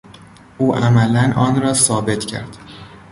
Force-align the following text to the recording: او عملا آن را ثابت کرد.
او 0.57 0.75
عملا 0.75 1.33
آن 1.35 1.61
را 1.61 1.73
ثابت 1.73 2.25
کرد. 2.25 2.57